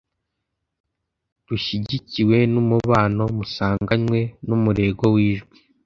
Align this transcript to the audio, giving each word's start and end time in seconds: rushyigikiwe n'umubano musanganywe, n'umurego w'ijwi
rushyigikiwe 1.47 2.37
n'umubano 2.53 3.23
musanganywe, 3.37 4.19
n'umurego 4.47 5.03
w'ijwi 5.15 5.57